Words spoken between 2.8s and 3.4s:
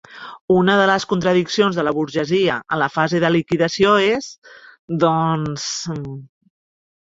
la fase de